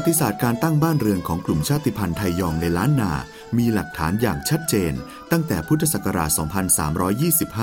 [0.00, 3.12] วัติศาสตร์การตั้งบ้านเรือนของกลุ่มชาติพันธุ์ไทยยองในล้านนา
[3.58, 4.92] มีหลักฐานอย่างชัดเจน
[5.30, 6.30] ตั้งแต่พุทธศักราช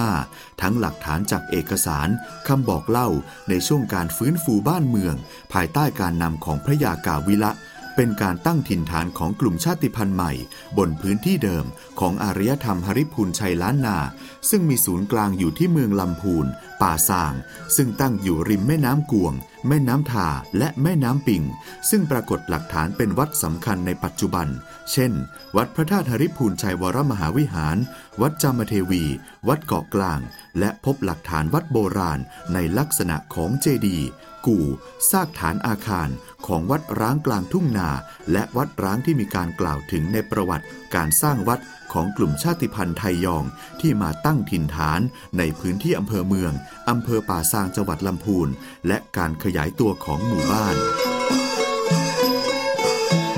[0.04, 2.08] 2325 ทั้งหลักฐานจากเอกสาร
[2.48, 3.10] คำบอกเล่า
[3.50, 5.16] ในช่วงการฟื้นฟูบ้านเมือง
[5.54, 7.52] ภายใต้การนำของพระยากาวิละ
[7.96, 10.32] เป็นการตั้งถิ่นฐานของกลุ่มชาติพันธุ์ใหม่
[10.78, 11.66] บนพื้นที่เดิม
[12.00, 13.98] ของอารยธรรมหริพูนชัยล้านนา
[14.50, 16.46] ซึ่งมีศูนย์กลางอยู่ที่เมืองลำพูน
[16.82, 17.34] ป่าซาง
[17.76, 19.34] ซึ่งตั้งอยู่ริมแม่น้ำกวง
[19.68, 21.44] แม่น้ำทาและแม่น้ำปิง
[21.90, 24.48] ซึ่งปรากฏหลักฐานเป็นวัดสำคัญในปัจจุบัน
[24.92, 25.12] เช่น
[25.56, 27.78] วัดพระธาตุหริพูนชัยวรมหาวิหาร
[28.22, 29.04] วัดจามเทวี
[29.48, 30.20] วัดเกาะกลาง
[30.60, 32.20] และพบหลักฐานวัดโบราณ
[32.54, 34.08] ในลักษณะของเจดีย์
[34.46, 34.66] กู่
[35.12, 36.10] ซากฐานอาคาร
[36.48, 37.90] ของวัดร้างกลางทุ่งนา
[38.32, 40.66] และวัดร้างที่มีการกล่าวถึงในประวัติ
[40.96, 41.60] การสร้างวัด
[41.94, 43.44] ของกลุ่มชาติพันธุ์ไทยยอง
[43.82, 45.00] ที่มาตั้งถิ่นฐาน
[45.38, 46.54] ในพื้นที่อำเภอเมือง
[46.90, 48.48] อำเภอป่าซางจังหวัดลำพูน
[48.88, 50.76] และการขยายตัวของหมู่บ้าน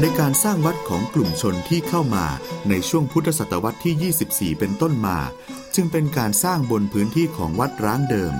[0.01, 2.25] ในการสร้างวัดของกลุ่มชนที่เข้ามา
[2.69, 5.17] ในช่วงพุทธศตวรรษที่ 24 เป็นต้นมา
[5.75, 8.33] จึงเป็นการสร้างบนพื้นที่ของวัดร้างเดิม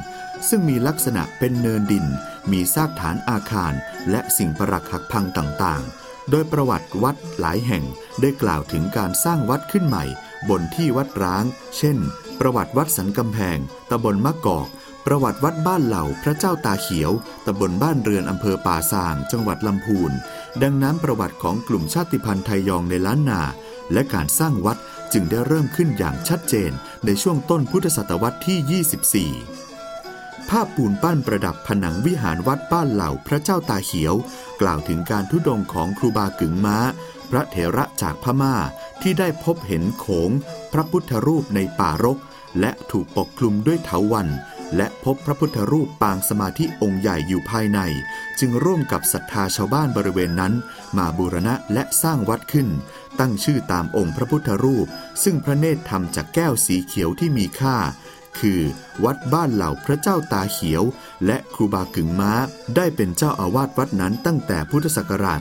[0.50, 2.06] ซึ่งมีลักษณะเป็นเนินดิน
[2.52, 3.74] มีซากฐานอาคาร
[4.12, 7.84] และสิ่งประหลักหักพังต่างๆ โดยประวัติวัดหลายแห่ง
[8.22, 10.06] ได้กล่าวถึงการสร้างวัดขึ้นใหม่
[10.50, 11.44] บนที่วัดร้าง
[11.78, 11.98] เช่น
[12.40, 13.58] ประวัติวัดสันกำแพง
[13.92, 14.68] ตำบลมะกอก
[15.06, 17.12] ประวัติวัดบ้านเหล่าพระเจ้าตาเขียว
[17.46, 20.12] ตำบลบ้านเรือนอำเภอป่าซาง จังหวัดลำพูน
[20.62, 23.42] ดังนั้นประวัติของกลุ่มชาติพันธุ์ไทยยองในล้านนา
[23.94, 24.78] และการสร้างวัด
[25.14, 26.72] จึงได้เริ่มขึ้นอย่างชัดเจน
[27.06, 29.67] ในช่วงต้นพุทธศตวรรษที่ 24
[30.50, 34.16] ภาพปูนปั้นประดับผนังวิหารวัดบ้านเหล่าพระเจ้าตาเขียว
[34.62, 36.78] กล่าวถึงการทุดงของครูบากึ๋งม้า
[37.32, 38.56] พระเถระจากพม่า
[39.02, 40.32] ที่ได้พบเห็นโขง
[40.74, 42.18] พระพุทธรูปในป่ารก
[42.60, 44.28] และถูกปกคลุมด้วยเถาวัน
[44.76, 47.80] และพบพระพุทธรูปปางสมาธิองค์ใหญ่อยู่ภายใน
[48.40, 50.54] จึงร่วมกับศรัทธาชาวบ้านบริเวณนั้น
[50.98, 52.68] มาบูรณะและสร้างวัดขึ้น
[53.20, 54.88] ตั้งชื่อตามองค์พระพุทธรูป
[55.24, 57.78] ซึ่งพระเนตรทำจากแก้วสีเขียวที่มีค่า
[58.40, 58.62] คือ
[59.04, 60.84] วัดบ้านเหล่าพระเจ้าตาเขียว
[61.26, 62.34] และครูบากึ่งม้า
[62.76, 65.40] ได้เป็นเจ้าอาวาสวัดนั้นตั้งแต่พุทธศักราช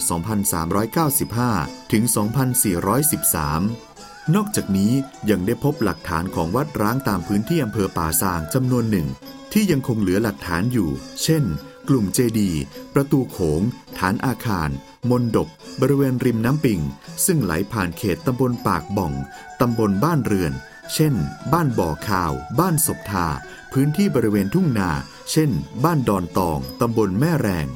[1.15, 4.93] 2395 ถึง 2413 นอกจากนี้
[5.31, 9.07] ยังได้พบหลักฐานของวัดร้างตามพื้นที่อำเภอป่าซางจำนวนหนึ่ง
[9.53, 10.91] ที่ยังคงเหลือหลักฐานอยู่
[11.23, 11.45] เช่น
[11.89, 12.63] กลุ่มเจดีย์
[12.95, 13.63] ประตูโขง
[13.99, 14.69] ฐานอาคาร
[15.11, 15.49] มนดบ
[15.81, 16.81] บริเวณริมน้ำปิง
[17.27, 19.13] ซึ่งไหลผ่านเขตตำบลปากบ่อง
[19.61, 20.53] ตำบลบ้านเรือน
[20.95, 21.15] เช่น
[21.53, 23.27] บ้านบ่อข่าว บ้านศพทา
[23.73, 24.91] พื้นที่บริเวณทุ่งนา
[25.31, 25.51] เช่น
[25.85, 27.67] บ้านดอนตอง ตำบลแม่แรง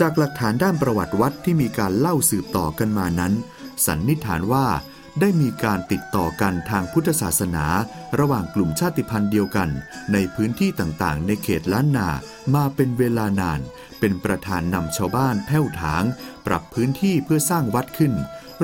[0.00, 3.32] จากหลักฐานด้านประวัติวัดที่มีการเล่าสืบต่อกันมานั้น
[3.86, 4.66] สันนิษฐานว่า
[5.20, 7.66] ได้มีการติดต่อกันทางพุทธศาสนา
[8.18, 9.68] ระหว่างกลุ่มชาติพันธุ์เดียวกัน
[10.12, 12.08] ในพื้นที่ต่างๆ ในเขตล้านนา
[12.54, 13.60] มาเป็นเวลานาน
[14.00, 16.04] เป็นประธานนำชาวบ้านแผ้วถาง
[16.46, 18.12] ปรับพื้นที่เพื่อสร้างวัดขึ้น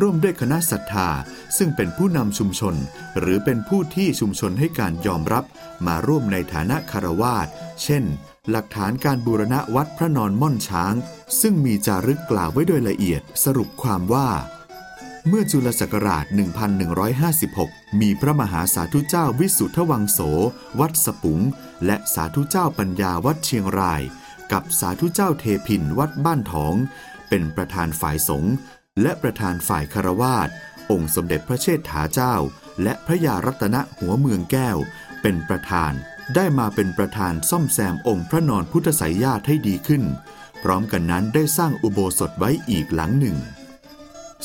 [0.01, 1.09] ร่วมด้วยคณะศรัทธา
[1.57, 2.75] ซึ่งเป็นผู้นำชุมชน
[3.19, 5.45] หรือเป็นผู้ที่ชุมชนให้การยอมรับ
[5.87, 7.49] มาร่วมในฐานะคารวาส
[7.83, 8.05] เช่น
[8.51, 10.95] หลักฐานการบูรณะวัดพระนอนม่อนช้าง
[11.41, 14.29] ซึ่งมีจารึกกล่าวไว้โดยละเอียดสรุปความว่า
[15.29, 16.25] เมื่อจุลศักราช
[17.53, 20.21] 1156 มีพระมหาสาธุเจ้าวิสุทธวังโส
[20.81, 21.41] วัดสปุง
[21.87, 24.03] และสาธุเจ้าปัญญาวัดเชียงราย
[24.53, 26.75] กับสาธุเจ้าเทพินวัดบ้านถอง
[27.29, 28.55] เป็นประธานฝ่ายสงฆ์
[29.03, 30.49] และประธานฝ่ายคารวาส
[30.91, 32.35] องค์สมเด็จพระเชษฐาเจ้า
[32.83, 34.79] และพระยารัตนหัวเมืองแก้ว
[35.23, 35.93] เป็นประธาน
[36.35, 40.03] ได้มาเป็นประธานซ่อมแซมองค์พระนอนพุทธไสยญาติให้ดีขึ้น
[40.63, 43.37] พร้อมกันนั้นได้สร้างอุโบสถไว้อีกหลังหนึ่ง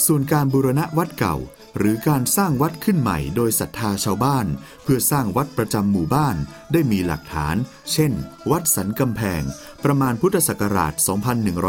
[0.05, 1.37] ส่วนการบูรณะวัดเก่า
[1.77, 4.45] หรือการสร้างวัดขึ้นใหม่โดยศรัทธาชาวบ้าน
[4.83, 6.35] เพื่อสร้างวัดประจำหมู่บ้าน
[6.73, 7.55] ได้มีหลักฐาน
[7.91, 8.11] เช่น
[8.51, 9.41] วัดสันกำแพง
[9.83, 10.93] ประมาณพุทธศักราช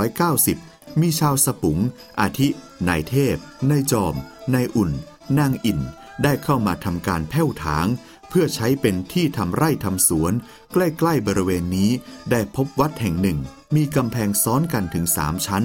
[0.09, 1.79] 2190 มีชาวสปุง
[2.21, 2.49] อาทิ
[2.89, 3.37] นายเทพ
[3.71, 4.15] นายจอม
[4.55, 4.91] นายอุ่น
[5.39, 5.81] นางอิน
[6.23, 7.87] ได้เข้ามาทำการแผ้วถาง
[8.29, 10.33] เพื่อใช้เป็นที่ทำไร่ทำสวน
[10.73, 11.91] ใกล้ๆบริเวณนี้
[12.31, 13.39] ได้พบวัดแห่งหนึ่ง
[13.77, 15.65] มีกำแพงซ้อนกันถึงสามชั้น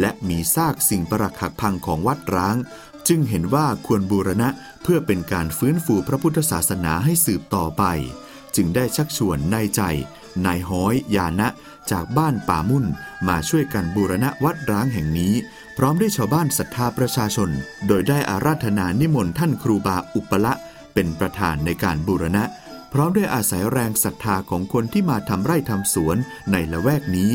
[0.00, 2.56] และมีซากสิ่งประหลักหักพังของวัดร้าง
[3.08, 4.48] จึงเห็นว่าควรบูรณะ
[4.82, 7.84] เพื่อเป็นการฟื้นฟูพระพุทธศาสนาให้สืบต่อไป
[8.56, 9.82] จึงได้ชักชวนนายใจ
[10.46, 11.48] นายห้อยยานะ
[11.92, 12.86] จากบ้านป่ามุ่น
[13.28, 15.34] มาช่วยกันบูรณะวัดร้างแห่งนี้
[15.76, 17.50] พร้อมด้วยชาวบ้านศรัทธาประชาชน
[17.86, 20.52] โดยได้อาราธนานิมนต์ท่านครูบาอุปละ
[20.94, 22.44] เป็นประธานในการบูรณะ
[22.92, 26.16] พร้อมด้วยอาศัยแรงศรัทธาของคนที่มาทำไร่ทำสวน
[26.52, 27.30] ในละแวกนี้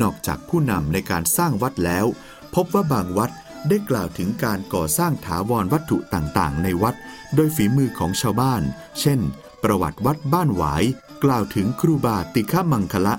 [0.00, 2.06] นอกจากผู้นำในการสร้างวัดแล้ว
[2.54, 3.30] พบว่าบางวัด
[3.68, 6.94] ได้กล่าวถึงการก่อสร้างถาวรวัตถุต่างๆ ในวัด
[7.34, 8.62] โดยฝีมือของชาวบ้าน
[9.00, 9.20] เช่น
[9.62, 10.84] ประวัติวัดบ้านหวาย
[11.24, 13.14] กล่าวถึงครูบาติฆมังคละ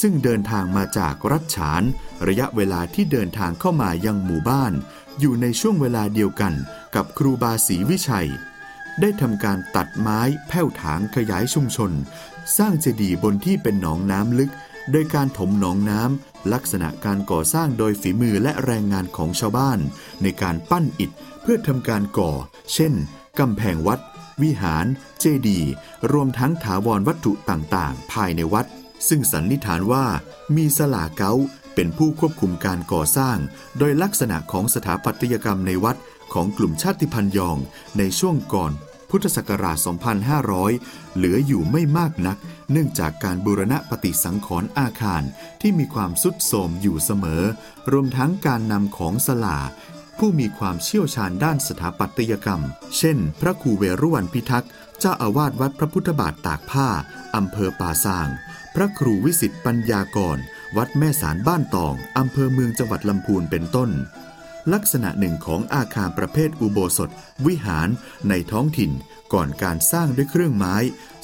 [0.00, 1.82] ซึ่งเดินทางมาจากรัชฉาน
[2.28, 4.72] ระยะเวลาที่เดินทางเข้ามายังหมู่บ้าน
[5.20, 6.52] อยู่ในช่วงเวลาเดียวกัน
[6.94, 8.28] กับครูบาศรีวิชัย
[9.00, 11.92] ได้ทำการตัดไม้แผ่วถางขยายชุมชน
[12.56, 14.52] สร้างเจดีย์บนที่เป็นหนองน้ำลึก
[14.90, 19.78] โดยการถมหนองน้ำลักษณะการก่อสร้างโดยฝีมือและแรงงานของชาวบ้าน
[20.22, 21.10] ในการปั้นอิฐ
[21.42, 22.32] เพื่อทำการก่อ
[22.72, 22.92] เช่น
[23.38, 24.00] กำแพงวัด
[24.42, 24.86] วิหาร
[25.20, 25.70] เจดีย์
[26.12, 28.66] รวมทั้งถาวรวัตถุต่างๆ ภายในวัด
[29.08, 30.06] ซึ่งสันนิษฐานว่า
[30.56, 31.32] มีสลาเกา
[31.74, 33.36] เป็นผู้ควบคุมการก่อสร้าง
[33.78, 35.96] โดยลักษณะของสถาปัตยกรรมในวัด
[36.32, 37.56] ของกลุ่มชาติพันยอง
[37.98, 38.72] ในช่วงก่อน
[39.10, 39.78] พุทธศักราช
[40.46, 42.38] 2500 เหลืออยู่ไม่มากนัก
[42.70, 45.22] เนื่องจากการบูรณะปฏิสังขรณ์อาคาร
[45.60, 47.42] ที่มีความสุดโทรมอยู่เสมอ
[47.92, 49.58] รวมทั้งการนำของสลา
[50.18, 52.62] ผู้มีความเชี่ยวชาญด้านสถาปัตยกรรม
[52.98, 56.88] เช่น พระครูเวรุวันพิทักษ์ เจ้าอาวาสวัดพระพุทธบาทตากผ้า
[57.36, 58.28] อำเภอป่าซาง
[58.74, 60.38] พระครูวิสิตปัญญากร
[60.76, 63.90] วัดแม่สารบ้านตองอำเภอเมืองจังหวัดลำพูนเป็นต้น
[64.72, 67.10] ลักษณะหนึ่งของอาคารประเภทอุโบสถ
[67.46, 67.88] วิหาร
[68.28, 68.92] ในท้องถิ่น
[69.32, 70.76] ก่อนการสร้างด้วยเครื่องไม้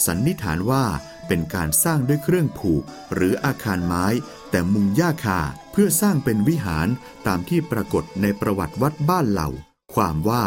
[0.07, 0.85] สันนิษฐานว่า
[1.29, 2.83] เป็นการสร้างด้วยเครื่องผูก
[3.15, 4.07] หรืออาคารไม้
[4.51, 5.41] แต่มุงหญ้าคา
[5.73, 6.89] เพื่อสร้างเป็นวิหาร
[7.27, 9.49] ตามที่ปรากฏในประวัติวัดบ้านเหล่า
[9.95, 10.45] ความว่า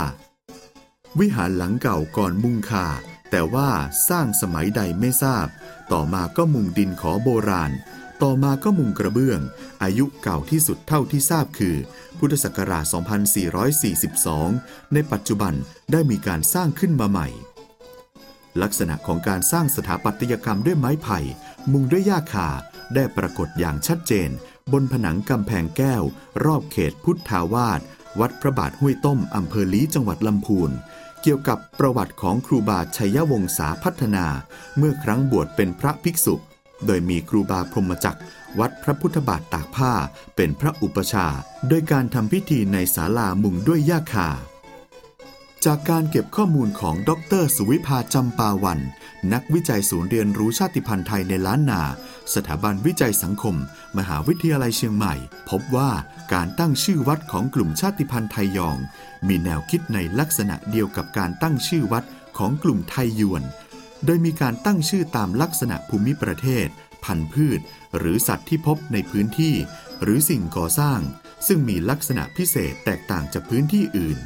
[1.19, 2.87] วิหารหลังเก่าก่อนมุงคา
[3.35, 3.69] แต่ว่า
[4.09, 5.47] สร้างสมัยใดไม่ทราบ
[5.93, 7.71] ต่อมาก็มุงดินขอโบราณ
[8.23, 9.39] ต่อมาก็มุงกระเบื้อง
[9.83, 11.75] อายุเก่าที่สุดเท่าที่ทราบคือ
[12.17, 12.85] พุทธศักราช
[14.09, 15.53] 2442 ในปัจจุบัน
[15.91, 17.27] ได้มีการสร้างขึ้นมาใหม่
[18.61, 21.19] ลักษณะของการสร้างสถาปัตยกรรมด้วยไม้ไผ่
[21.71, 22.49] มุงด้วยหญ้าคา
[22.95, 24.29] ได้ปรากฏอย่างชัดเจน
[24.71, 26.03] บนผนังกำแพงแก้ว
[26.45, 27.81] รอบเขตพุทธาวาส
[28.19, 30.71] วัดพระบาทห้วยต้มอำเภอลีจังหวัดลำพูน
[31.25, 34.25] เกี่ยวกับประวัติของครูบาชัยวงศาพัฒนา
[34.77, 36.35] เมื่อครั้งบวชเป็นพระภิกษุ
[36.85, 38.21] โดยมีครูบาพรหมจักร
[38.59, 39.93] วัดพระพุทธบาทตากผ้า
[40.35, 41.27] เป็นพระอุปชา
[41.67, 44.29] โดยการทำพิธีในศาลามุงด้วยหญ้าคา
[45.65, 47.11] จากการเก็บข้อมูลของด
[47.41, 48.79] ร สุวิภาจำปาวัน
[49.33, 51.81] นักวิจัยศูนย์เรียนรู้ชาติพันธุ์ไทยในล้านนา
[52.33, 53.55] สถาบันวิจัยสังคม
[53.97, 55.13] มหาวิทยาลัยเชียงใหม่
[55.49, 55.89] พบว่า
[56.33, 58.77] การตั้งชื่อวัดของกลุ่มชาติพันธุ์ไทยยอง
[59.27, 62.03] มีแนวคิดในลักษณะเดียวกับการตั้งชื่อวัด
[62.37, 63.43] ของกลุ่มไทยยวน
[64.05, 66.67] โดยมีการตั้งชื่อตามลักษณะภูมิประเทศ
[67.05, 67.59] พันธุ์พืช
[67.97, 69.55] หรือสัตว์ที่พบในพื้นที่
[70.01, 70.99] หรือสิ่งก่อสร้าง
[71.47, 74.19] ซึ่งมีลักษณะพิเศษแตกต่างจากพื้นที่อื่น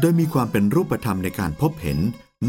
[0.00, 1.98] โดยมีความเป็นรูปธรรมในการพบเห็น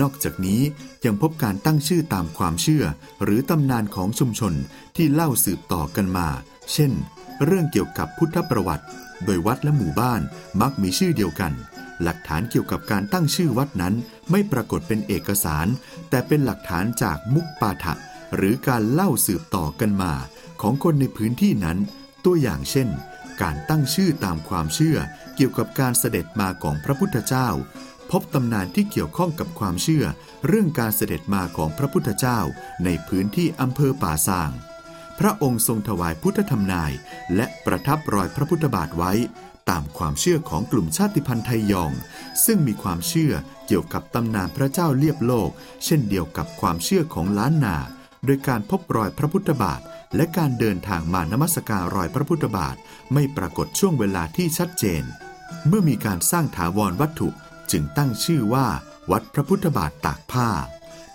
[0.02, 0.62] นอกจากนี้
[1.06, 2.84] ยังพบการตั้งชื่อตามความเชื่อ
[3.24, 4.54] หรือตำนานของชุมชน
[4.96, 6.28] ที่เล่าสืบต่อกันมา
[6.74, 6.92] เช่น
[7.46, 8.86] เรื่องเกี่ยวกับพุทธประวัติ
[9.26, 10.22] โดยวัดและหมู่บ้าน
[10.62, 11.54] มักมีชื่อเดียวกัน
[12.04, 13.94] หลักฐานเกี่ยวกับการตั้งชื่อวัดนั้น
[14.32, 15.68] ไม่ปรากฏเป็นเอกสาร
[16.10, 17.94] แต่เป็นหลักฐานจากมุกปาฐะ
[18.36, 20.14] หรือการเล่าสืบต่อกันมา
[20.62, 21.78] ของคนในพื้นที่นั้น
[22.26, 22.88] ตัวอย่างเช่น
[23.42, 24.98] การตั้งชื่อตามความเชื่อ
[25.36, 27.50] เกี่ยวกับการเสด็จมาของพระพุทธเจ้า
[28.12, 30.06] พบตำนานที่เกี่ยวข้องกับความเชื่อ
[30.48, 32.40] เรื่องการเสด็จมาของพระพุทธเจ้า
[32.86, 34.52] ในพื้นที่อำเภอป่าซาง
[35.20, 36.92] พระองค์ทรงถวายพุทธธรรมนาย
[37.36, 39.14] และประทับรอยพระพุทธบาทไว้
[39.70, 41.92] ตามความเชื่อของกลุ่มชาติพันธุ์ไทยยอง
[42.46, 43.34] ซึ่งมีความเชื่อ
[43.68, 45.50] เกี่ยวกับตำนานพระเจ้าเลียบโลก
[45.86, 47.78] เช่นเดียวกับความเชื่อของล้านนา
[48.26, 49.82] โดยการพบรอยพระพุทธบาท
[50.16, 52.76] และการเดินทางมานมัสการรอยพระพุทธบาท
[53.14, 55.04] ไม่ปรากฏช่วงเวลาที่ชัดเจน
[55.68, 57.30] เมื่อมีการสร้างถาวรวัตถุ
[57.72, 58.68] จึงตั้งชื่อว่า
[59.12, 60.50] วัดพระพุทธบาทตากผ้า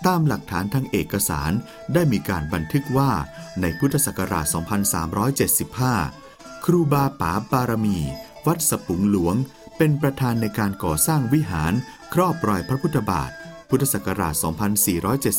[0.07, 1.53] ตามหลักฐานทางเอกสาร
[1.95, 3.11] ได้มีการบันทึกว่า
[3.61, 4.47] ในพุทธศักราช
[5.31, 7.99] 2375 ครูบาป๋าบารมี
[8.47, 9.37] วัดสปุงหลวง
[9.77, 11.73] เป็นประธานในการก่อสร้างวิหาร
[12.15, 13.31] ครอบรอยพระพุทธบาท
[13.69, 14.35] พุทธศักราช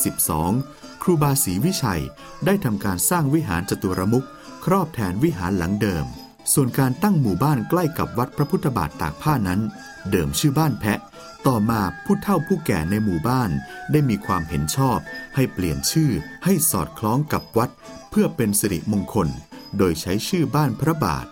[0.02, 2.04] 2472 ครูบาศรีวิชัย
[2.46, 4.28] ได้ทำการสร้างวิหารจตุรมุข
[4.66, 6.06] ครอบแทนวิหารหลังเดิม
[6.54, 9.62] ส่วนการตั้งหมู่บ้านใกล้กับวัดพระพุทธบาทตากผ้านั้น
[10.12, 11.00] เดิมชื่อบ้านแพะ
[11.48, 13.50] ต่อมาผู้เฒ่าผู้แก่ในหมู่บ้าน
[13.92, 14.98] ได้มีความเห็นชอบ
[15.36, 16.12] ให้เปลี่ยนชื่อ
[16.46, 17.70] ให้สอดคล้องกับวัด
[18.10, 19.28] เพื่อเป็นสิริมงคล
[19.78, 21.26] โดยใช้ชื่อบ้านพระบาท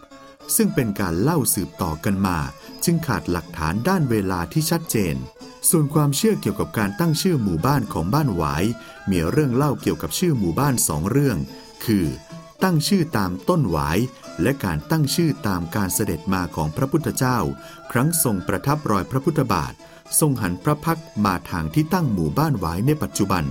[0.55, 2.37] ซึ่งเป็นการเล่าสืบต่อกันมา
[2.85, 5.15] จึงขาดหลักฐานด้านเวลาที่ชัดเจน
[5.69, 8.63] ส่วนความเชื่อเกี่ยวกับการตั้งชื่อหมู่บ้านของบ้านหวาย
[9.11, 11.37] มีเรื่องเล่าเกี่ยวกับชื่อหมู่บ้านสองเรื่อง
[11.85, 12.05] คือ
[12.63, 13.99] ตั้งชื่อตามต้นหวาย
[14.41, 17.37] และการตั้งชื่อตามการเสด็จมาของพระพุทธเจ้า
[17.91, 19.73] ครั้งทรงประทับรอยพระพุทธบาท
[20.19, 23.43] ทรงหันพระพักมาทางที่ตั้งหมู่บ้านหวายในปัจจุบัน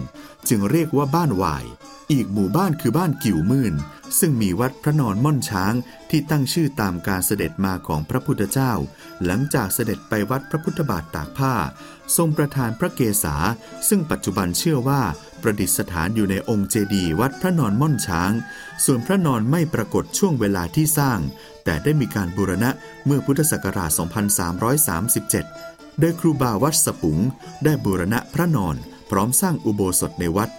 [0.49, 1.65] จึงเรียกว่าบ้านหวาย
[2.13, 3.75] อีกหมู่บ้านคือบ้านกิ่วมื่น
[4.19, 5.75] ซึ่งมีวัดพระนอนม่อนช้าง
[6.11, 8.73] ที่ตั้งชื่อตามการเสด็จมาของพระพุทธเจ้า
[9.25, 11.55] หลังจากเสด็จไปวัดพระพุทธบาทตากผ้า
[12.17, 13.37] ทรงประทานพระเกศา
[13.89, 15.03] ซึ่งปัจจุบันเชื่อว่า
[15.43, 18.33] ประดิษฐานอยู่ในองค์เจดีย์วัดพระนอนม่อนช้าง
[18.85, 21.19] ส่วนพระนอนไม่ปรากฏช่วงเวลาที่สร้าง
[21.65, 22.71] แต่ได้มีการบูรณะ
[23.07, 23.91] เมื่อพุทธศักราช
[25.15, 27.19] 2337 โดยครูบาวัดสปุง
[27.65, 28.77] ได้บูรณะพระนอน
[29.11, 30.51] พร้อมสร้างอุโบสถในวัด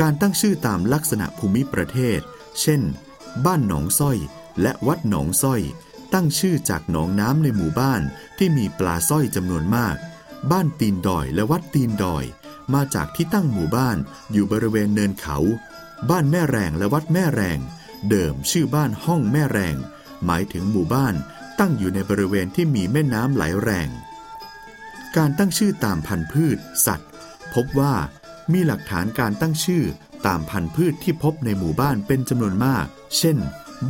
[0.00, 2.20] การตั้งชื่อตามลักษณะภูมิประเทศ
[2.60, 2.82] เช่น
[3.44, 4.18] บ้านหนองสร้อย
[4.62, 5.60] และวัดหนองสร้อย
[6.14, 8.02] ตั้งชื่อจากหนองน้ำในหมู่บ้าน
[8.38, 9.96] ที่มีปลาสร้อยจำนวนมาก
[10.50, 12.24] บ้านตีนดอยและวัดตีนดอย
[12.74, 13.96] มาจากที่ตั้งหมู่บ้าน
[14.32, 15.38] อยู่บริเวณเนินเขา
[16.10, 17.58] บ้านแม่แรงและวัดแม่แรง
[18.10, 19.76] เดิมชื่อบ้านห้องแม่แรง
[20.24, 21.14] หมายถึงหมู่บ้าน
[21.60, 23.88] ตั้งอยู่ในบริเวณที่มีแม่น้ำไหลแรง
[25.16, 27.10] การตั้งชื่อตามพันธุ์พืช สัตว์
[27.54, 27.94] พบว่า
[28.52, 29.84] มีหลักฐานการตั้งชื่อ
[30.26, 32.86] ตามพันธุ์พืชที่พบในหมู่บ้านเป็นจำนวนมาก
[33.16, 33.38] เช่น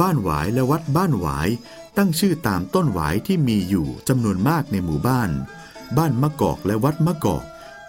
[0.01, 1.49] บ้านหวายและวัดบ้านหวาย
[1.97, 5.31] ตั้งชื่อตามต้นหวายที่มีอยู่จำนวนมากในหมู่บ้าน
[5.97, 7.45] บ้านมะกอกและวัดมะกอก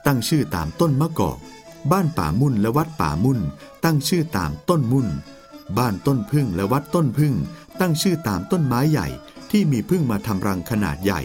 [0.05, 1.37] ตั้งชื่อตามต้นมะกอก
[1.91, 3.39] บ้านป่ามุ่นและวัดป่ามุ่น
[3.83, 5.07] ตั้งชื่อตามต้นมุ่น
[5.77, 7.33] บ้านต้นพึ่งและวัดต้นพึ่ง
[7.79, 9.07] ตั้งชื่อตามต้นไม้ใหญ่
[9.51, 11.21] ที่มีพึ่งมาทำรังขนาดใหญ่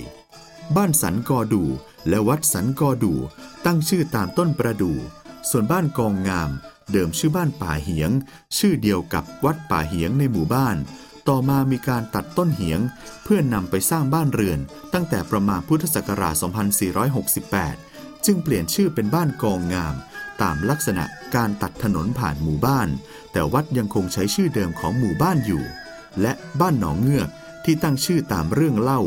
[0.76, 1.64] บ้านสันกอดู
[2.08, 3.12] และวัดสันกอดู
[3.66, 4.96] ตั้งชื่อตามต้นประดู่
[5.50, 6.50] ส่วนบ้านกองงาม
[6.92, 8.10] เดิมชื่อบ้านป่าเหียง
[8.58, 10.76] ชื่อเดียวกับวัดป่าเหียงในหมู่บ้าน
[11.28, 12.80] ต่อมามีการตัดต้นเหียง
[13.24, 14.58] เพื่อนนำไปสร้างบ้านเรือน
[14.94, 16.34] ตั้งแต่ประมาณพุทธศักราช
[17.50, 19.94] 2468 จึงเปลี่ยนชื่อเป็นบ้านกองงาม
[20.42, 21.04] ตามลักษณะ
[21.36, 22.88] การตัดถนนผ่านหมู่บ้าน
[23.32, 25.64] แต่วัดยังคงใช้ชื่อเดิมของหมู่บ้านอยู่
[26.20, 27.28] และบ้านหนองเงือก
[27.64, 29.00] ที่ตั้งชื่อตามเรื่องเล่า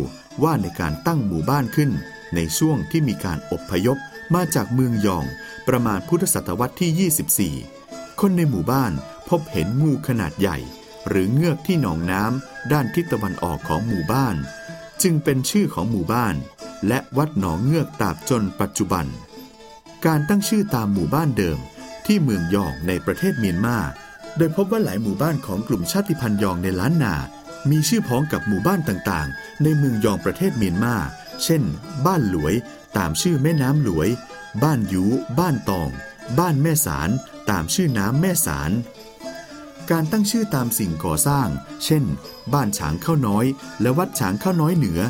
[0.43, 1.91] ว่าในการตั้งหมู่บ้านขึ้น
[2.35, 3.97] ในช่วงที่มีการอบพยพ
[4.35, 5.25] มาจากเมืองยอง
[5.67, 8.91] ประมาณพุทธศตวรรษที่ 24 คนในหมู่บ้าน
[9.29, 10.57] พบเห็นงูขนาดใหญ่
[11.07, 14.35] หรือเงือกที่หนองน้ำด้านทิศตะวันออกของหมู่บ้าน
[15.03, 16.35] จึงเป็นชื่อของหมู่บ้าน
[16.87, 19.05] และวัดหนองเงือกตาบจนปัจจุบัน
[20.05, 21.59] การตั้งชื่อตามหมู่บ้านเดิม
[22.05, 23.77] ที่เมืองยองในประเทศเมียนมา
[24.37, 27.15] โดยพบว่าหลายหมู่บ้านของกลุ่มชาติพันธุ์ยองในล้านนา
[27.69, 30.95] มีชื่อพ้องกับหมู่บ้านต่างๆ ในเมืองยองประเทศเมียนมา
[31.43, 31.63] เช่น
[32.05, 32.53] บ้านหลวย
[32.97, 34.09] ตามชื่อแม่น้ำหลวย
[34.63, 35.03] บ้านยู
[35.39, 35.89] บ้านตอง
[36.39, 37.09] บ้านแม่สาร
[37.49, 38.71] ตามชื่อน้ำแม่สาร
[39.91, 41.47] การตั้งชื่อตามสิ่งก่อสร้าง
[41.83, 42.03] เช่น
[42.53, 43.45] บ้านฉางข้าวน้อย
[43.81, 45.01] และวัดฉางข้าวน้อยเหนือ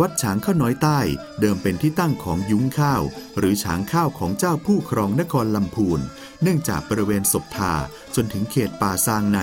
[0.00, 1.00] วัดฉางข้าวน้อยใต้
[1.40, 3.02] เดิมเป็นที่ตั้งของยุ้งข้าว
[3.38, 6.00] หรือฉางข้าวของเจ้าผู้ครองนครลำพูน
[6.42, 7.74] เนื่องจากบริเวณศพทา
[8.20, 9.40] จนถึงเขตป่าซางใน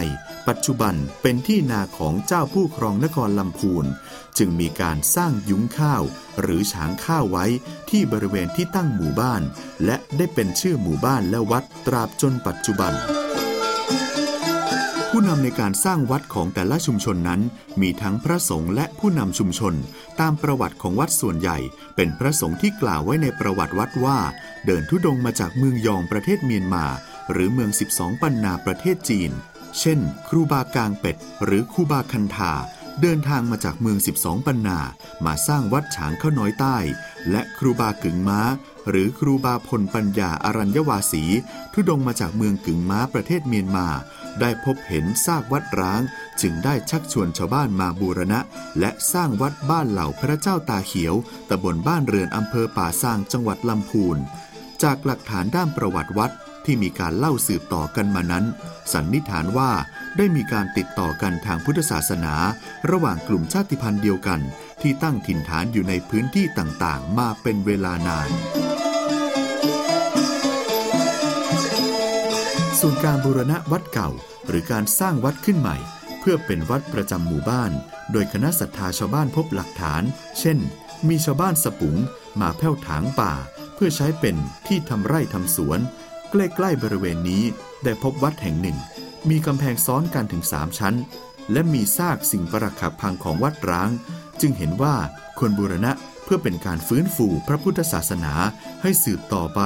[0.48, 3.86] ปัจจุบันเป็นที่นาของเจ้าผู้ครองนครลำพูน
[4.38, 6.04] จึงมีการสร้างยุ้งข้าว
[6.42, 7.46] หรือฉางข้าวไว้
[7.90, 9.42] ที่บริเวณที่ตั้งหมู่บ้าน
[9.86, 12.94] และได้เป็นชื่อหมู่บ้านและวัดตราบจนปัจจุบัน
[15.10, 17.42] ผู้นำในการสร้างวัดของแต่ละชุมชนนั้น
[17.82, 19.74] มีทั้งพระสงฆ์และผู้นำชุมชน
[20.20, 21.58] ตามประวัติของวัดส่วนใหญ่
[21.96, 24.18] เป็นพระสงฆ์ที่กล่าวไว้ในประวัติวัดว่า
[24.66, 26.86] เดินทุดงค์มาจากเมืองยองประเทศเมียนมา
[27.32, 29.32] หรือเมือง 12 ปันนาประเทศจีน
[29.80, 31.16] เช่น ครูบากางเป็ด
[31.46, 32.54] หรือครูบาคันธา
[33.02, 34.80] เดินทางมาจากเมือง 12 ปันนา
[35.26, 36.78] มาสร้างวัดฉางข้าวน้อยใต้
[37.32, 38.42] และครูบากึ่งม้า
[38.90, 41.24] หรือครูบาพลปัญญาอารัญญวาสี
[41.74, 43.88] ทุดงมาจากเมืองกึ่งม้าประเทศเมียนมา
[44.40, 46.02] ได้พบเห็นซากวัดร้าง
[46.42, 48.40] จึงได้ชักชวนชาวบ้านมาบูรณะ
[48.80, 51.16] และสร้างวัดบ้านเหล่าพระเจ้าตาเขียว
[51.50, 54.18] ตำบลบ้านเรือนอำเภอป่าซางจังหวัดลำพูน
[54.84, 56.32] จากหลักฐานด้านประวัติวัด
[56.66, 58.46] ที่มีการเล่าสืบต่อกันมานั้น
[58.94, 59.72] สันนิษฐานว่า
[60.18, 62.34] ได้มีการติดต่อกันทางพุทธศาสนา
[62.92, 64.40] ระหว่างกลุ่มชาติพันธุ์เดียวกัน
[64.82, 68.30] ที่ตั้งถิ่นฐานอยู่ในพื้นที่ต่างๆ มาเป็นเวลานาน
[72.80, 74.10] ส่วนการบูรณะวัดเก่า
[74.48, 75.78] หรือการสร้างวัดขึ้นใหม่
[76.20, 77.72] เพื่อเป็นวัดประจำหมู่บ้าน
[78.12, 80.04] โดยคณะศรัทธาชาวบ้านพบหลักฐาน
[80.40, 80.58] เช่น
[81.08, 81.98] มีชาวบ้านสปุง
[82.42, 83.34] มาแผ่วถางป่า
[83.76, 84.36] เพื่อใช้เป็น
[84.68, 85.80] ที่ทำไร่ทำสวน
[86.32, 87.44] ใกล้ๆบริเวณนี้
[87.84, 88.78] ได้พบวัดแห่งหนึ่ง
[89.30, 90.96] มีกำแพงซ้อนกันถึงสามชั้น
[91.52, 93.90] และมีซากสิ่งปรักหักพังของวัดร้าง
[94.42, 94.96] จึงเห็นว่า
[95.38, 95.92] ควรบูรณะ
[96.24, 98.34] เพื่อเป็นการฟื้นฟูพระพุทธศาสนา
[98.82, 99.62] ให้สืบต่อไป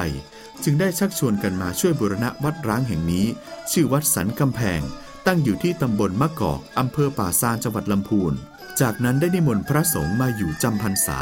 [0.64, 3.26] จึงได้ชักชวนกันมาช่วยบูรณะวัดร้างแห่งนี้
[3.72, 4.82] ชื่อวัดสันกำแพง
[5.28, 8.34] ตั้งอยู่ที่ตำบลมะกอกอำเภอป่าซานจังหวัดลำพูน
[8.82, 11.20] จากนั้นได้นิมนต์พระสงฆ์มาอยู่จำพรรษา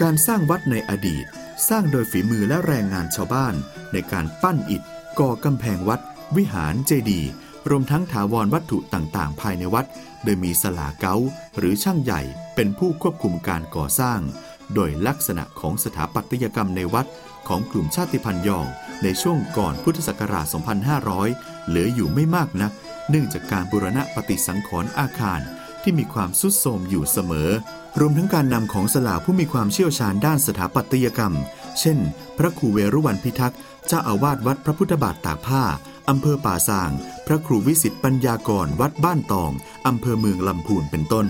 [0.00, 1.26] การสร้างวัดในอดีต
[1.68, 3.54] สร้างโดยฝีมือและแรงงานชาวบ้าน
[3.92, 4.82] ในการปั้นอิฐ
[5.20, 6.00] ก่อกำแพงวัด
[6.36, 7.30] วิหารเจดีย์
[7.70, 9.86] รวมทั้งถาวรวัตถุต่างๆ ภายในวัด
[10.24, 11.16] โดยมีสลาเกา
[11.58, 12.20] หรือช่างใหญ่
[12.54, 14.20] เป็นผู้ควบคุมการก่อสร้าง
[14.74, 17.06] โดยลักษณะของสถาปัตยกรรมในวัด
[17.48, 18.66] ของกลุ่มชาติพันธุ์ยอง
[19.02, 20.46] ในช่วงก่อนพุทธศักราช
[21.06, 22.72] 2500 เหลืออยู่ไม่มากนัก
[23.10, 25.40] เนื่องจากการบูรณะปฏิสังขรณ์อาคาร
[25.82, 27.50] ที่มีความสุดโทรมอยู่เสมอ
[28.00, 31.34] รวมทั้งการนำของสลาผู้มีความเชี่ยวชาญด้านสถาปัตยกรรม
[31.80, 31.98] เช่น
[32.38, 35.62] พระครูเวรุวันพิทักษ์เจ้าอาวาสวัดพระพุทธบาทตากผ้า
[36.08, 36.90] อำเภอป่าซาง
[37.26, 39.52] พระครูวิสิตปัญญากรวัดบ้านตอง
[39.86, 41.26] อำเภอเมืองลำพูนเป็นต้น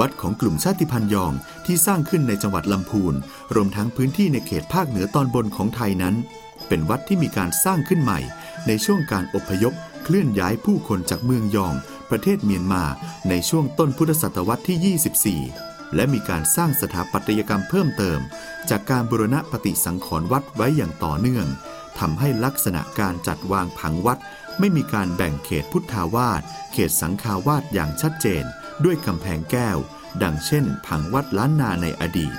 [0.00, 1.32] วัดของกลุ่มชาติพันธุ์ยอง
[1.66, 3.14] ที่สร้างขึ้นในจังหวัดลำพูน
[3.54, 6.14] รวมทั้งพื้นที่ในเขตภาคเหนือตอนบนของไทยนั้น
[6.68, 8.20] เป็นวัดที่มีการสร้างขึ้นใหม่
[8.66, 9.72] ในช่วงการอพยพ
[10.04, 11.74] เคลื่อนย้ายผู้คนจากเมืองยอง
[12.12, 12.84] ประเทศเมียนมา
[13.28, 18.20] ในช่วงต้นพุทธศตวรรษที่ 24 และมีการสร้างสถาปัตยกรรมเพิ่มเติม
[18.70, 21.46] จากการบูรณะปฏิสังขรณ์วัดไว้อย่างต่อเนื่อง
[21.98, 24.18] ทำให้ลักษณะการจัดวางผังวัด
[24.58, 26.42] ไม่มีการแบ่งเขตพุทธาวาส
[26.72, 28.44] เขตสังฆาวาสอย่างชัดเจน
[28.84, 29.78] ด้วยกำแพงแก้ว
[30.22, 32.34] ดังเช่น ผังวัดล้านนาในอดีต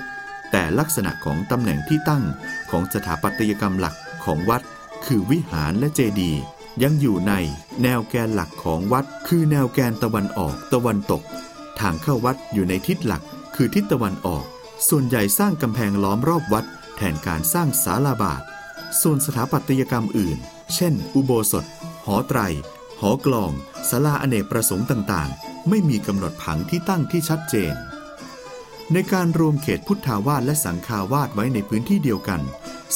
[0.52, 2.24] แต่ลักษณะของตำแหน่งที่ตั้ง
[2.72, 4.62] ของสถาปัตยกรรมหลักของวัด
[5.06, 6.44] คือวิหารและเจดีย์
[6.82, 7.34] ยังอยู่ใน
[7.82, 11.24] แนวแกนหลักของวัด คือแนวแกนตะวันออกตะวันตก
[11.80, 13.24] ทางเข้าวัดอยู่ในทิศหลัก
[13.56, 14.46] คือทิศตะวันออก
[14.90, 16.66] ส่วนใหญ่สร้างกำแพงล้อมรอบวัด
[16.96, 18.42] แทนการสร้างศาลาบาท
[19.02, 20.38] ส่วนสถาปัตยกรรมอื่น
[20.76, 21.66] เช่น อุโบสถ
[22.06, 22.40] หอไตร
[23.02, 23.52] หอกลอง
[23.90, 27.74] ศาลาอเนกประสงค์ต่างๆ ไม่มีกำหนดผังที่ตั้งที่ชัดเจน
[28.94, 32.42] ในการรวมเขตพุทธาวาสและสังฆาวาสไว้ในพื้นที่เดียวกัน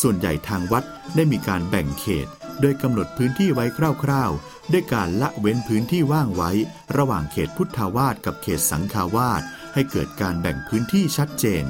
[0.01, 0.83] ส่วนใหญ่ทางวัด
[1.15, 2.27] ได้มีการแบ่งเขต
[2.61, 3.65] โดยกำหนดพื้นที่ไว้
[4.03, 6.51] คร่าวๆ ด้วยการละเว้นพื้นที่ว่างไว้
[6.97, 9.41] ระหว่างเขตพุทธาวาสกับเขตสังฆาวาส
[9.73, 11.63] ให้เกิดการแบ่งพื้นที่ชัดเจน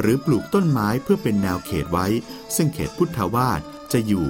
[0.00, 2.06] หรือปลูกต้นไม้เพื่อเป็นแนวเขตไว้
[2.56, 3.60] ซึ่งเขตพุทธาวาส
[3.92, 4.26] จะอยู่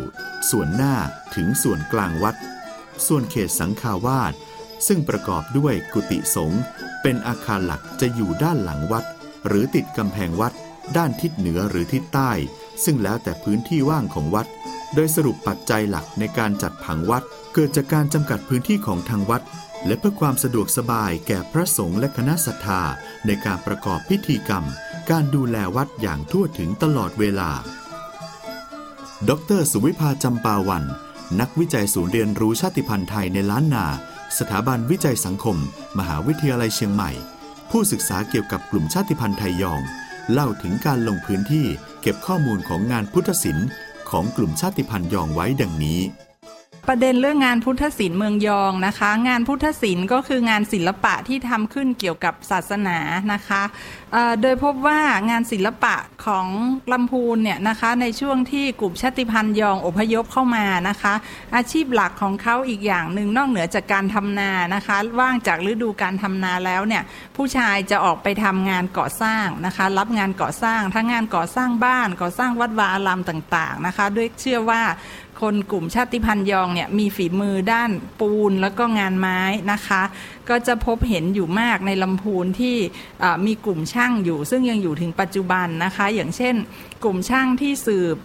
[0.50, 0.94] ส่วนหน้า
[1.34, 2.36] ถึงส่วนกลางวัด
[3.06, 4.32] ส่วนเขตสังฆาวาส
[4.86, 6.62] ซึ่งประกอบด้วยกุฏิสงฆ์
[7.02, 9.06] เป็นอาคารหลักจะอยู่ด้านหลังวัด
[9.46, 10.52] หรือติดกำแพงวัด
[10.96, 12.30] ด้านทิศเหนือหรือทิศใต้
[12.84, 14.46] ซึ่งแล้วแต่พื้นที่ว่างของวัด
[14.94, 17.24] โดยสรุปปัจจัยหลักในการจัดผังวัด
[17.54, 19.42] เกิดจากการจำกัดพื้นที่ของทางวัด
[19.86, 22.82] และเพื่อความสะดวกสบายแก่พระสงฆ์และคณะศรัทธา
[23.26, 24.64] ในการประกอบพิธีกรรม
[25.10, 27.50] การดูแลวัดอย่างทั่วถึงตลอดเวลา
[29.28, 30.84] ดร สุวิภาจำปาวัน
[31.40, 33.86] นักวิจัยศูนย์เรียนรู้ชาติพันธุ์ไทยในล้านนา
[34.38, 35.56] สถาบันวิจัยสังคม
[35.98, 37.10] มหาวิทยาลัยเชียงใหม่
[37.76, 39.80] ผู้ศึกษาเกี่ยวกับกลุ่มชาติพันธุ์ไทยยอง
[40.32, 41.66] เล่าถึงการลงพื้นที่
[42.02, 43.68] เก็บข้อมูลของงานพุทธศิลป์
[44.10, 46.00] ของกลุ่มชาติพันธุ์ยองไว้ดังนี้
[46.88, 52.98] ประเด็นเรื่องงานพุทธศิลป์เมืองยองนะคะ งานพุทธศิลป์ก็คืองานศิลปะที่ทำขึ้นเกี่ยวกับศาสนา
[53.32, 53.62] นะคะ
[54.42, 55.94] โดยพบว่างานศิลปะ
[56.26, 56.46] ของ
[56.92, 61.14] ลำพูนเนี่ยนะคะในช่วงที่กลุ่มชาติพันธุ์ยองอพยพเข้ามานะคะ
[61.56, 67.02] อาชีพหลักของเขาอีกอย่างหนึ่งนอกเหนือจากการทำนานะคะ ว่างจากฤดูการทำนาแล้วเนี่ย
[67.36, 74.82] ผู้ชายจะออกไปทำงานก่อสร้างนะคะ รับงานก่อสร้างทั้งงานก่อสร้างบ้านก่อสร้างวัดวาอารามต่างๆนะคะ ด้วยเชื่อว่า
[75.42, 79.40] คนกลุ่มชาติพันธุ์ยองเนี่ยมีฝีมือด้านปูนแล้วก็งานไม้
[79.72, 80.02] นะคะ
[80.48, 82.76] ก็จะพบเห็นอยู่มากในลำพูนที่
[83.46, 86.54] มีกลุ่มช่างอยู่ ซึ่งยังอยู่ถึงปัจจุบันนะคะ อย่างเช่น
[87.04, 88.16] กลุ่มช่างที่สืบ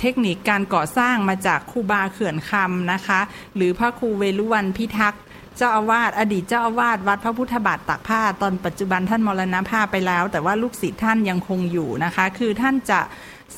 [0.00, 3.20] เทคนิคการก่อสร้างมาจากครูบาเขื่อนคำนะคะ
[3.56, 5.22] หรือพระครูเวลุวันพิทักษ์
[5.56, 13.00] เจ้าอาวาสอดีตเจ้าอาวาสวัดพระพุทธบาทตากผ้า ตอนปัจจุบันท่านมรณภาพไปแล้ว แต่ว่าลูกศิษย์ท่านยังคงอยู่นะคะ คือท่านจะ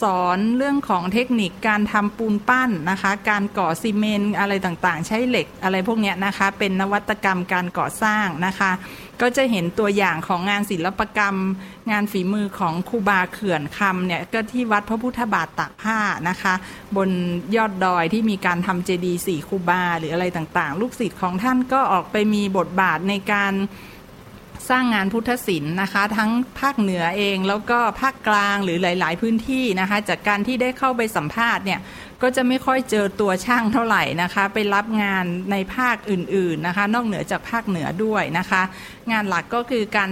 [0.03, 8.71] สอนเรื่องของเทคนิคการทำปูนปั้นนะคะ การก่อซีเมนต์อะไรต่างๆ ใช้เหล็กอะไรพวกนี้นะคะ เป็นนวัตกรรมการก่อสร้างนะคะ
[9.21, 11.37] ก็จะเห็นตัวอย่างของงานศิลปกรรม
[11.91, 15.99] งานฝีมือของครูบาเขื่อนคำเนี่ยก็ที่วัดพระพุทธบาทตากผ้า
[16.29, 16.55] นะคะ
[16.97, 17.11] บน
[17.57, 23.53] ยอดดอยที่มีการทำเจดีย์สี่ครูบาหรืออะไรต่างๆ ลูกศิษย์ของท่านก็ออกไปมีบทบาทในการ
[24.69, 31.81] สร้างงานพุทธศิลป์นะคะ ทั้งภาคเหนือเองแล้วก็ภาคกลางหรือหลาย ๆ พื้นที่นะคะ จากการที่ได้เข้าไปสัมภาษณ์เนี่ย
[32.23, 38.63] ก็จะไม่ค่อยเจอตัวช่างเท่าไหร่นะคะ ไปรับงานในภาคอื่น ๆนะคะ นอกเหนือจากภาคเหนือด้วยนะคะ
[39.13, 40.11] งานหลักก็คือการ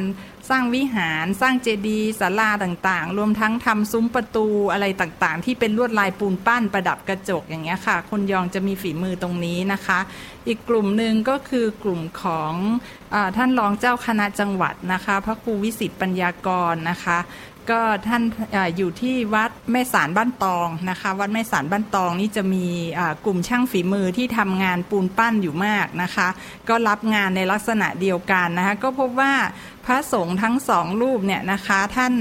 [0.50, 9.98] สร้างวิหารสร้างเจดีย์ศาลาต่างๆ รวมทั้งทำซุ้มประตูอะไรต่างๆ ที่เป็นลวดลายปูนปั้นประดับกระจกอย่างเงี้ยค่ะ คนยองจะมีฝีมือตรงนี้นะคะ
[10.46, 12.54] อีกกลุ่มหนึ่งก็คือกลุ่มของ
[13.14, 17.18] อท่านรองเจ้าคณะจังหวัดนะคะ พระครูวิสิตปัญญากรนะคะ
[17.70, 18.22] ก็ท่าน
[18.54, 22.66] ออยู่ที่วัดแม่สารบ้านตองนะคะ วัดแม่สารบ้านตองนี่จะมี
[23.24, 26.28] กลุ่มช่างฝีมือที่ทำงานปูนปั้นอยู่มากนะคะ
[26.68, 29.32] ก็รับงานในลักษณะเดียวกันนะคะ ก็พบว่า
[29.86, 32.12] พระสงฆ์ทั้งสองรูปเนี่ยนะคะท่าน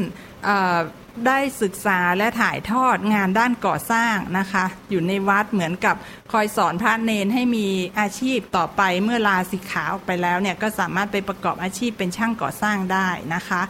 [1.28, 5.96] ได้ศึกษาและถ่ายทอดงานด้านก่อสร้างนะคะ อยู่ในวัดเหมือนกับ
[6.32, 7.68] คอยสอนพระเนนให้มี
[8.00, 13.62] อาชีพต่อไปเมื่อลาสิกขาออกไปแล้วเนี่ยก็สามารถไปประกอบอาชีพเป็นช่างก่อสร้างได้นะคะ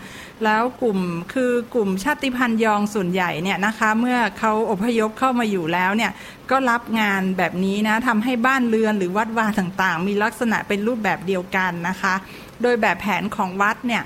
[0.43, 0.99] แล้วกลุ่ม
[1.33, 6.11] คือกลุ่มชาติพันธุ์ยองส่วนใหญ่เนี่ยนะคะเมื่อเขาอพยพเข้ามาอยู่แล้วเนี่ย
[6.51, 12.13] ก็รับงานแบบนี้นะทำให้บ้านเรือนหรือวัดวาต่างๆ มีลักษณะเป็นรูปแบบเดียวกันนะคะ
[12.61, 14.03] โดยแบบแผนของวัดเนี่ย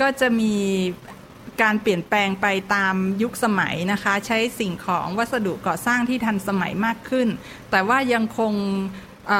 [0.00, 0.54] ก็จะมี
[1.62, 7.28] การเปลี่ยนแปลงไปตามยุคสมัยนะคะ ใช้สิ่งของวัสดุก่อสร้างที่ทันสมัยมากขึ้น
[7.70, 8.52] แต่ว่ายังคง
[9.28, 9.30] เ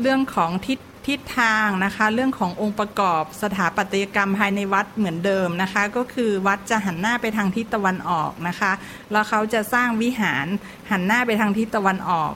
[0.00, 8.72] เรื่องของทิศทิศทางนะคะ เรื่องขององค์ประกอบสถาปัตยกรรมภายในวัดเหมือนเดิมนะคะ ก็คือวัดจะหันหน้าไปทางทิศตะวันออกนะคะ
[9.12, 10.46] แล้วเขาจะสร้างวิหาร
[10.90, 12.32] หันหน้าไปทางทิศตะวันออก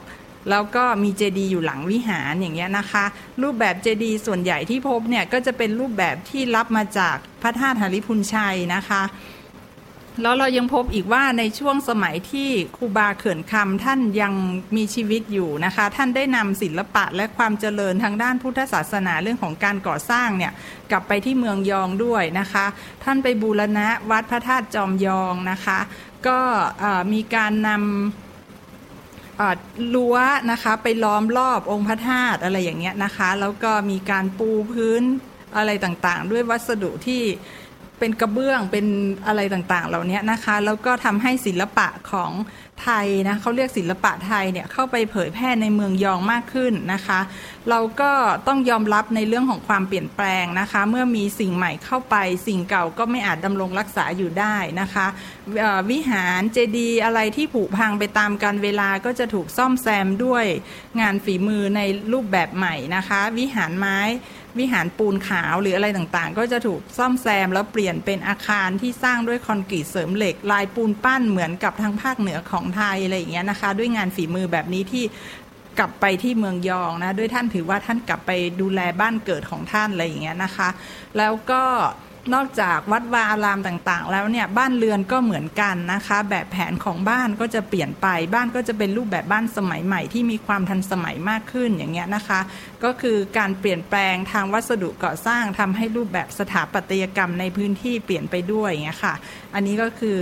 [0.51, 3.05] แล้วก็มีเจดีย์อยู่หลังวิหารอย่างเงี้ยนะคะ
[3.43, 9.03] รูปแบบเจดีย์ส่วนใหญ่ที่พบเนี่ยก็จะเป็นรูปแบบที่รับมาจากพระธาตุหริพุนชัยนะคะ
[10.23, 14.33] แล้วเรายังพบอีกว่าในช่วงสมัยที่ครูบาเขื่อนคำท่านยัง
[14.77, 20.53] มีชีวิตอยู่นะคะ ท่านได้นำศิลปะและความเจริญทางด้านพุทธศาสนาเรื่องของการก่อสร้างเนี่ย
[20.91, 22.67] กลับไปที่เมืองยองด้วยนะคะ
[23.05, 25.79] ท่านไปบูรณะวัดพระธาตุจอมยองนะคะ
[26.27, 26.41] ก็
[27.13, 28.22] มีการนำ
[29.95, 30.17] รั้ว
[30.51, 35.03] นะคะไปล้อมรอบองค์พระธาตุอะไรอย่างเงี้ยนะคะ แล้วก็มีการปูพื้น
[35.57, 37.23] อะไรต่างๆ ด้วยวัสดุที่
[37.99, 38.87] เป็นกระเบื้องเป็น
[39.27, 42.31] อะไรต่างๆ เหล่านี้นะคะ แล้วก็ทำให้ศิลปะของ
[42.81, 47.21] ไทยนะเขาเรียกศิลปะไทยเนี่ยเข้าไปเผยแพร่ในเมืองยองมากขึ้นนะคะ
[47.71, 48.13] เราก็
[48.47, 55.07] ต้องยอมรับในเรื่องของความเปลี่ยนแปลงนะคะ เมื่อมีสิ่งใหม่เข้าไปสิ่งเก่าก็ไม่อาจดำรงรักษาอยู่ได้นะคะ
[55.91, 60.45] วิหารเจดีย์อะไรที่ผุพังไปตามการเวลาก็จะถูกซ่อมแซมด้วย
[61.01, 61.81] งานฝีมือใน
[62.13, 63.99] รูปแบบใหม่นะคะ วิหารไม้
[64.59, 75.05] วิหารปูนขาวหรืออะไรต่างๆ ก็จะถูกซ่อมแซมแล้วเปลี่ยนเป็นอาคารที่สร้างด้วยคอนกรีตเสริมเหล็ก ลายปูนปั้นเหมือนกับทางภาคเหนือของไทยอะไรอย่างเงี้ยนะคะ ด้วยงานฝีมือแบบนี้ที่
[75.79, 80.69] กลับไปที่เมืองยองนะด้วยท่านถือว่าท่านกลับไปดูแลบ้านเกิดของท่านอะไรอย่างเงี้ยนะคะ
[81.19, 81.63] แล้วก็
[82.35, 92.41] นอกจากวัดวาอารามต่างๆ แล้วเนี่ยบ้านเรือนก็เหมือนกันนะคะ แบบแผนของบ้านก็จะเปลี่ยนไปบ้านก็จะเป็นรูปแบบบ้านสมัยใหม่ที่มีความทันสมัยมากขึ้นอย่างเงี้ยนะคะ
[92.85, 99.15] ก็คือการเปลี่ยนแปลงทางวัสดุก่อสร้างทำให้รูปแบบสถาปัตยกรรมในพื้นที่เปลี่ยนไปด้วยอย่างเงี้ยค่ะ
[99.55, 100.19] อันนี้ก็คือ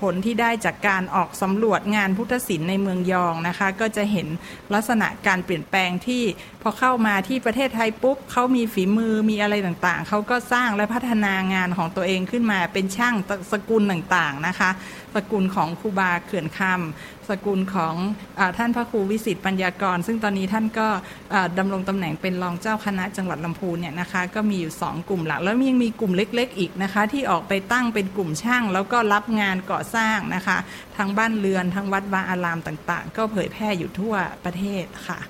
[0.00, 4.28] ผลที่ได้จากการออกสำรวจงานพุทธศิลป์ในเมืองยองนะคะ ก็จะเห็น
[4.74, 6.22] ลักษณะการเปลี่ยนแปลงที่
[6.62, 13.14] พอเข้ามาที่ประเทศไทยปุ๊บเขามีฝีมือมีอะไรต่างๆ เขาก็สร้างและพัฒนางานของตัวเองขึ้นมาเป็นช่าง
[13.52, 14.70] สกุลต่างๆนะคะ
[15.14, 17.94] สกุลของครูบาเขื่อนคำสกุลของ
[18.38, 20.88] อท่านพระครูวิสิตปัญญากร ซึ่งตอนนี้ท่านก็
[21.58, 30.56] ดำรงตำแหน่งเป็นรองเจ้าคณะจังหวัดลำพูนเนี่ยนะคะก็มีอยู่ 2 กลุ่มหลัก แล้วยังมีกลุ่มเล็ก ๆ อีกนะคะ ที่ออกไปตั้งเป็นกลุ่มช่าง แล้วก็รับงานก่อสร้างนะคะ
[30.96, 35.20] ทั้งบ้านเรือนทั้งวัดวาอารามต่างๆ ก็เผยแพร่อยู่ทั่วประเทศค่ะ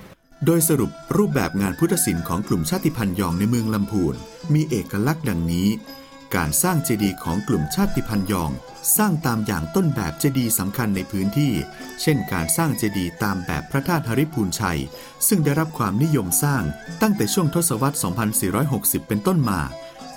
[0.47, 4.14] โดยสรุปรูปแบบงานพุทธศิลป์ของกลุ่มชาติพันธุ์ยองในเมืองลำพูน
[4.55, 5.69] มีเอกลักษณ์ดังนี้
[6.37, 8.51] การสร้างเจดีย์ของกลุ่มชาติพันธุ์ยอง
[8.97, 11.53] สร้างตามอย่างต้นแบบเจดีย์สำคัญในพื้นที่
[12.01, 14.81] เช่นการสร้างเจดีย์ตามแบบพระธาตุหริพูนชัย
[15.29, 16.62] ซึ่งได้รับความนิยมสร้าง
[17.03, 17.97] ตั้งแต่ช่วงทศวรรษ
[18.53, 19.61] 2460 เป็นต้นมา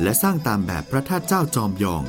[0.02, 2.04] และสร้างตามแบบพระธาตุเจ้าจอมยอง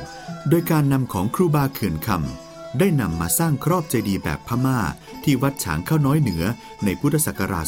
[0.49, 2.44] โดยการนำของครูบาเขื่อนคำ
[2.79, 4.79] ได้นำมาสร้างครอบเจดีย์แบบพม่า
[5.23, 6.43] ที่วัดฉางเข้าน้อยเหนือ
[6.85, 7.65] ในพุทธศักราช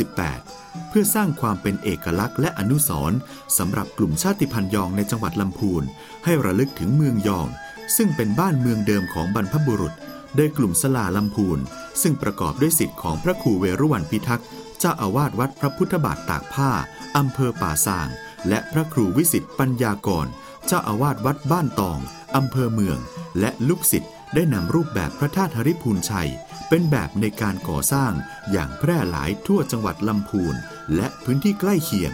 [0.00, 3.18] 2528 เพื่อสร้างความเป็นเอกลักษณ์และอนุสรณ์
[3.58, 5.82] สำหรับกลุ่มชาติพันธุ์ยองในจังหวัดลำพูน
[6.24, 7.48] ให้ระลึกถึงเมืองยอง
[7.96, 9.94] ซึ่งเป็นบ้านเมืองเดิมของบรรพบุรุษ
[10.36, 11.58] โดยกลุ่มสลาลำพูน
[12.02, 14.46] ซึ่งประกอบด้วยสิทธิ์ของพระครูเวรุวันพิทักษ์
[14.78, 16.70] เจ้าอาวาสวัดพระพุทธบาทตากผ้า
[17.16, 18.08] อำเภอป่าซาง
[18.48, 20.26] และพระครูวิสิทธิปัญญากร
[20.66, 21.98] เจ้าอาวาสวัดบ้านตอง
[22.36, 22.98] อำเภอเมือง
[23.40, 26.30] และลูกศิษย์ได้นำรูปแบบพระธาตุหริพูนชัย
[26.68, 28.12] เป็นแบบในการก่อสร้าง
[28.52, 30.54] อย่างแพร่หลายทั่วจังหวัดลำพูน
[30.96, 32.12] และพื้นที่ใกล้เคียง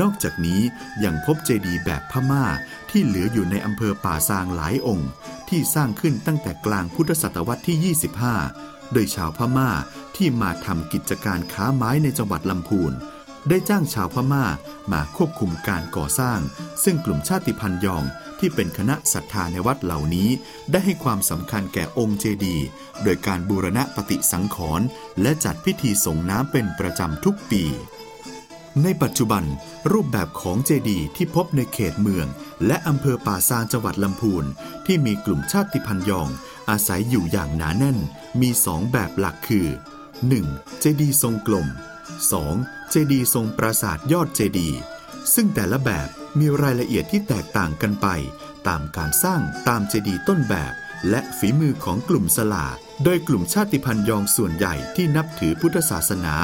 [0.00, 0.60] นอกจากนี้
[1.04, 2.44] ยังพบเจดีย์แบบพม่า
[2.90, 5.10] ที่เหลืออยู่ในอำเภอป่าซางหลายองค์
[5.48, 7.94] ที่สร้างขึ้นตั้งแต่กลางพุทธศตวรรษที่
[8.50, 9.70] 25 โดยชาวพม่า
[10.16, 12.92] ที่มาทำกิจการค้าไม้ในจังหวัดลำพูน
[13.48, 14.44] ได้จ้างชาวพม่า
[14.92, 16.40] มาควบคุมการก่อสร้าง
[16.84, 18.04] ซึ่งกลุ่มชาติพันธุ์ยอง
[18.40, 20.28] ที่เป็นคณะศรัทธาในวัดเหล่านี้
[20.70, 22.66] ได้ให้ความสำคัญแก่องค์เจดีย์
[23.02, 24.86] โดยการบูรณะปฏิสังขรณ์
[25.22, 27.64] และจัดพิธีส่งน้ำเป็นประจำทุกปี
[28.82, 29.44] ในปัจจุบัน
[29.92, 32.26] รูปแบบของเจดีย์ที่พบในเขตเมือง
[32.66, 34.44] และอำเภอป่าซางจังหวัดลำพูน
[34.86, 36.28] ที่มีกลุ่มชาติพันธุ์ยอง
[36.70, 37.98] อาศัยอยู่อย่างหนาแน่น
[38.40, 39.68] มีสองแบบหลักคือ
[40.24, 40.80] 1.
[40.80, 41.66] เจดีย์ทรงกลม
[42.28, 42.90] 2.
[42.90, 44.78] เจดีย์ทรงปราสาทยอดเจดีย์
[45.34, 48.06] ซึ่งแต่ละแบบ มีรายละเอียดที่แตกต่างกันไป
[48.68, 50.74] ตามการสร้างตามเจดีย์ต้นแบบ
[51.10, 52.66] และฝีมือของกลุ่มสลา
[53.04, 56.34] โดยกลุ่มชาติพันธุ์ยองส่วนใหญ่ที่นับถือพุทธศาสนา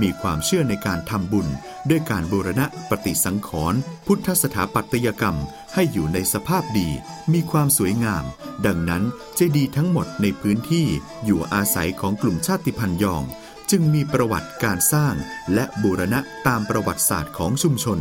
[0.00, 1.48] มีความเชื่อในการทำบุญ
[1.88, 5.38] ด้วยการบูรณะปฏิสังขรณ์พุทธสถาปัตยกรรม
[5.74, 6.88] ให้อยู่ในสภาพดี
[7.32, 8.24] มีความสวยงาม
[8.66, 9.02] ดังนั้น
[9.36, 10.86] เจดีย์ทั้งหมดในพื้นที่
[11.24, 13.22] อยู่อาศัยของกลุ่มชาติพันธุ์ยอง
[13.70, 15.14] จึงมีประวัติการสร้าง
[15.54, 17.98] และบูรณะตามประวัติศาสตร์ของชุมชน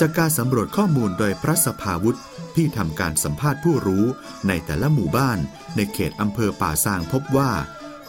[0.00, 2.20] จากการสำรวจข้อมูลโดยพระสภาวุฒิ
[2.56, 4.04] ที่ทำการสัมภาษณ์ผู้รู้
[4.48, 5.38] ในแต่ละหมู่บ้าน
[5.76, 7.50] ในเขตอำเภอป่าซางพบว่า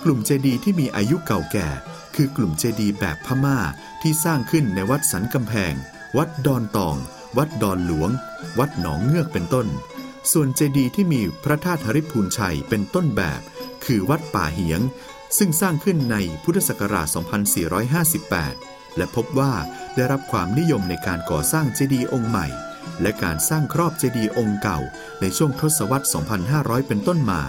[0.03, 1.69] กลุ่มเจดีย์ที่มีอายุเก่าแก่
[2.15, 3.59] คือกลุ่มเจดีย์แบบพม่า
[4.01, 5.73] ที่สร้างขึ้นในวัดสันกำแพง
[6.17, 6.97] วัดดอนตอง
[7.37, 8.09] วัดดอนหลวง
[8.59, 9.67] วัดหนองเงือกเป็นต้น
[10.31, 13.41] ส่วนเจดีย์ที่มีพระธาตุหริพูนชัยเป็นต้นแบบ
[13.85, 14.81] คือวัดป่าเหียง
[15.37, 17.07] ซึ่งสร้างขึ้นในพุทธศักราช
[18.01, 19.53] 2458 และพบว่า
[19.97, 22.47] ได้รับความนิยมในการก่อสร้างเจดีย์องค์ใหม่
[23.01, 24.79] และการสร้างครอบเจดีย์องค์เก่า
[25.21, 26.07] ในช่วงทศวรรษ
[26.47, 27.41] 2500 เป็นต้นมา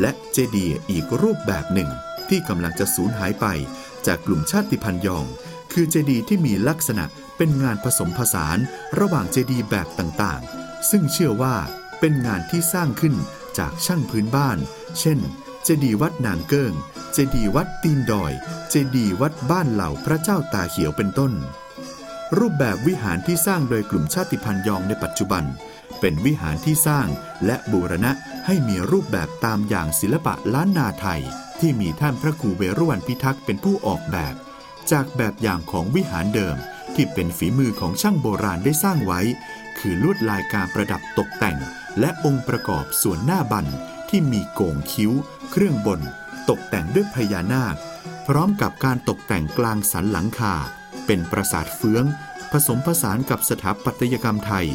[0.00, 1.90] และเจดีย์อีกรูปแบบหนึ่ง
[2.28, 3.46] ที่กำลังจะสูญหายไป
[4.06, 5.26] จากกลุ่มชาติพันธุ์ยอง
[5.72, 7.04] คือเจดีย์ที่มีลักษณะ
[7.36, 8.58] เป็นงานผสมผสาน
[8.98, 11.56] ระหว่างเจดีย์แบบต่างๆ ซึ่งเชื่อว่า
[12.00, 13.14] เป็นงานที่สร้างขึ้น
[13.58, 14.58] จากช่างพื้นบ้าน
[15.00, 15.18] เช่น
[15.64, 16.72] เจดีย์วัดนางเกิง
[17.12, 18.32] เจดีย์วัดตีนดอย
[18.70, 21.32] เจดีย์วัดบ้านเหล่าพระเจ้าตาเขียวเป็นต้น
[22.36, 25.44] รูปแบบวิหารที่สร้างโดยกลุ่มชาติพันธุ์ยองในปัจจุบัน
[26.00, 27.08] เป็นวิหารที่สร้าง
[27.46, 28.12] และบูรณะ
[28.46, 31.22] ให้มีรูปแบบตามอย่างศิลปะล้านนาไทย
[31.60, 34.34] ที่มีท่านพระครูเวรุวันพิทักษ์เป็นผู้ออกแบบ
[34.90, 36.56] จากแบบอย่างของวิหารเดิม
[36.94, 39.20] ที่เป็นฝีมือของช่างโบราณได้สร้างไว้
[39.78, 41.58] คือลวดลายการประดับตกแต่ง
[42.00, 43.66] และองค์ประกอบส่วนหน้าบัน
[44.08, 45.12] ที่มีโก่งคิ้ว
[45.50, 46.00] เครื่องบน
[46.50, 47.76] ตกแต่งด้วยพญานาค
[48.28, 50.54] พร้อมกับการตกแต่งกลางสันหลังคา
[51.08, 52.04] เป็นปราสาทเฟื้อง
[52.52, 54.66] ผสมผสานกับสถาปัตยกรรมไทย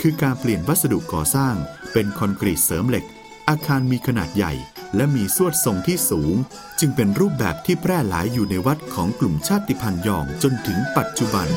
[0.00, 1.54] คือการเปลี่ยนวัสดุก่อสร้าง
[1.92, 3.04] เป็นคอนกรีตเสริมเหล็ก
[3.48, 4.52] อาคารมีขนาดใหญ่
[4.96, 6.34] และมีสวดทรงที่สูง
[6.80, 11.48] จึงเป็นรูปแบบที่แพร่หลายอยู่ในวัดของกลุ่มชาติพันธุ์ยองจนถึงปัจจุบัน